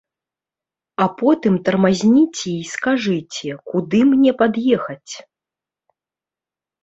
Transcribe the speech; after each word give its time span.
А 1.03 1.05
потым 1.19 1.57
тармазніце 1.67 2.45
і 2.51 2.55
скажыце, 2.75 3.49
куды 3.73 3.99
мне 4.13 4.31
пад'ехаць. 4.41 5.13